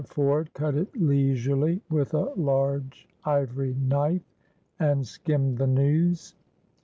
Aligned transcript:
Ford 0.09 0.51
cut 0.55 0.73
it 0.73 0.99
leisurely 0.99 1.79
with 1.87 2.15
a 2.15 2.33
large 2.35 3.07
ivory 3.23 3.75
knife, 3.79 4.23
and 4.79 5.05
skimmed 5.05 5.59
the 5.59 5.67
news. 5.67 6.33